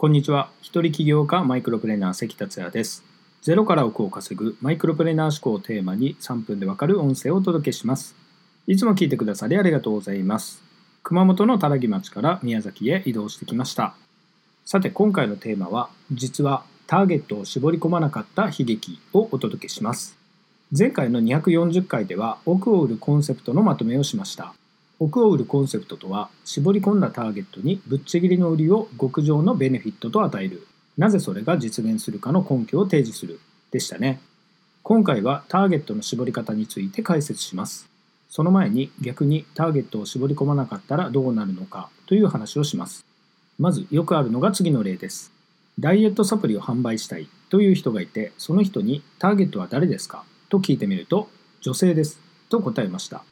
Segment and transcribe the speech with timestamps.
[0.00, 0.48] こんにちは。
[0.62, 3.04] 一人起業家マイクロプレーナー関達也です。
[3.42, 8.16] ゼロから億を稼ぐマイクロプレーナー思考をテーマに3分でわかる音声をお届けします。
[8.66, 10.62] いつも聞いてくださりありがとうございます。
[11.02, 13.94] 熊本の多良木町から宮崎へ移動してきました。
[14.64, 20.16] さて今回のテーマは実はターゲットを絞り込まなかった悲劇をお届けします。
[20.74, 24.54] 前回の240回では億を売るコンセプトのまとめをしました。
[25.00, 30.66] 億を売るコンセプトとは絞り込んだターゲットにぶっちぎりの売りを極上のベネフィットと与える。
[30.98, 33.40] なぜそれが実現するかの根拠を提示する。
[33.70, 34.20] でしたね。
[34.82, 37.88] 今回はターゲットの絞り方について解説します。
[38.28, 43.04] その前に逆にターゲットを絞り込まなかったらどうなるのかという話をします。
[43.58, 45.32] まずよくあるのが次の例です。
[45.78, 50.24] ダイエットサプリを販売したいという人がいてその人にターゲットは誰ですか？
[50.50, 51.28] と聞いてみると
[51.62, 52.18] 女性です。
[52.50, 53.24] と答えました。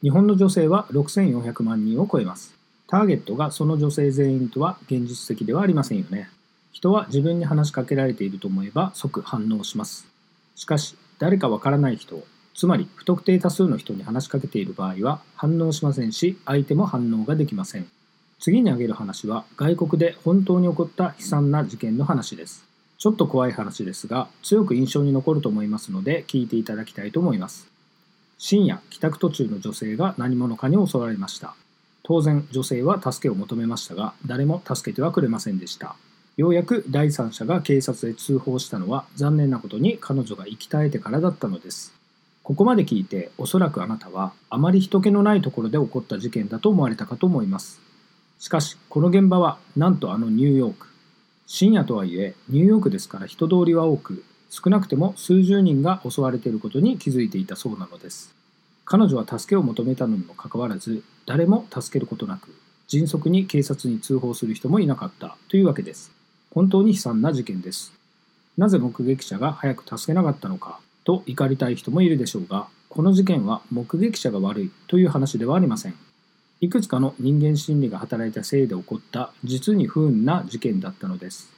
[0.00, 2.54] 日本の女性は6400万人を超えます。
[2.86, 6.30] ターゲットがその女性全員とは現実的ではありませんよね。
[6.70, 10.06] 人は自分に話しかけられていると思えば即反応します。
[10.54, 12.22] しかし、誰かわからない人、
[12.54, 17.86] つまり不特定多数の人に話しかけている場合は反応しませんし、相手も反応ができません。
[18.38, 22.64] 次に挙げる話は外国で本当に起こった悲惨な事件の話です。
[22.98, 27.77] ちょっと怖い話ですが、強く印象に残ると思いますので聞いていただきたいと思います。
[28.38, 31.54] 深夜帰宅途中の女性が何者かに襲われました。
[32.04, 35.96] 当然女性は助けを求めましたが誰も助けてはくれませんでした。
[36.36, 41.92] ようやく第三者が警察へ通報したのは残念なことに彼女が生き絶えてからだったのです。
[42.44, 47.80] ここまで聞いておそらくあなたはあまり人気のないところで起こった事件だと思われたかと思います。
[48.38, 50.86] しかしこの現場はなんとあのニューヨーク。
[51.46, 58.34] 深夜とはいえニューヨークですから人通りは多く少なくても数十人が襲われていることに気づいていたそうなのです。
[58.84, 62.48] 彼女は助けを求めたのにもかかわらず誰も助けることなく
[62.86, 66.10] 迅速に警察に通報する人もいなかったというわけです。
[66.50, 67.92] 本当に悲惨な事件です。
[68.56, 75.94] なぜ目撃者が早く助けなかったのかと怒りたい人もいるでしょうがこの事件は目撃者が悪いという話ではありません。
[76.60, 81.57] いくつかの人間心理が働いたせいで起こった実に不運な事件だったのです。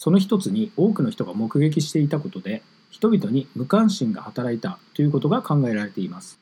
[0.00, 6.38] その一つに多くの人が目撃していたことで人々に無関心が働いたということが考えられています。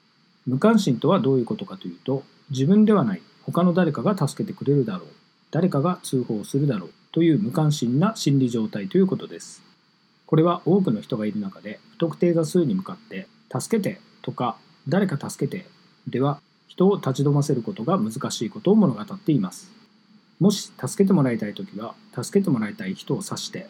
[0.46, 3.22] 無関心とはどういうことかというと自分ではない。
[3.42, 5.08] 他の誰かが助けてくれるだろう。
[5.50, 6.90] 誰かが通報するだろう。
[7.10, 9.60] という無関心な心理状態ということです。
[10.24, 15.66] これは多くの人がいる中で不特定多数に向かって助けてとか誰か助けて
[16.06, 19.77] では人を立ち止ませることが難しいことを物語っています。
[20.40, 23.66] もし助けてもらいたいときは、助けてもらいたい人を指して、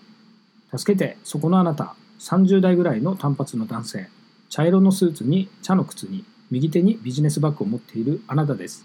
[0.76, 4.08] 助けて、そこのあなた、30代ぐらいの単発の男性、
[4.50, 8.84] 茶色のスーツに茶の靴に、右手にビジネスバッグを持っているあなたです。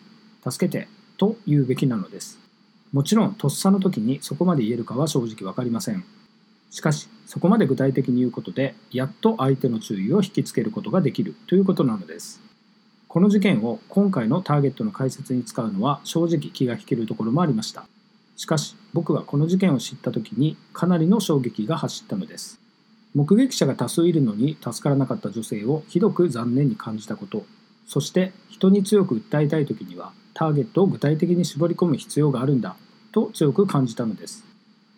[0.49, 2.39] 助けて、と言うべきなのです。
[2.93, 6.05] もちろん、とっさの時にそこまで言えるかは正直わかりません。
[6.69, 12.41] しかし、そこまで具体的に言うことで、やっと相手の注意を引きつけることができるということなのです。
[13.13, 17.85] この事件を今回のターゲットの解説に使うのは正直気が引けるところもありました。
[18.35, 22.59] しかし僕はこの事件を知った時にかなりの衝撃が走ったのです。
[23.13, 27.45] 目撃者が多数いるのに助からなかった女性をひどく残念に感じたこと、
[27.85, 32.75] そして人に強く訴えたい時にはターゲットを具体的に絞り込む必要があるんだ
[33.11, 34.43] と強く感じたのです。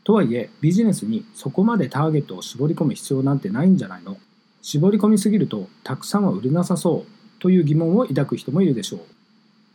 [0.05, 4.15] とはいえビジネスにそこまでターゲットを絞り込む必要なんてないんじゃないの？
[4.61, 7.11] 絞り込みすぎるとたくさんは売れなさそう
[7.45, 8.99] という疑問を抱く人もいるでしょう。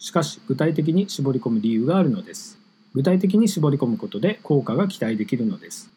[0.01, 2.59] しかし具体的に絞り込む理由があるのです。
[2.97, 5.89] 具体的に絞り込むことで効果が期待できるのです。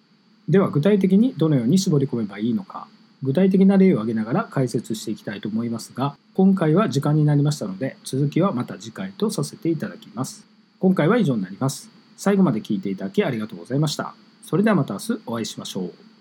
[0.48, 2.86] では具体的にどのように絞り込めばいいのか、
[3.24, 10.46] 具体的な例を挙げながら解説していきたいと思いますが、今回は時間になりましたので、続きはまた次回とさせていただきます。
[10.78, 11.90] 今回は以上になります。
[12.18, 14.14] 最後まで聞いていただきありがとうございました。
[14.44, 16.13] それではまた明日お会いしましょう。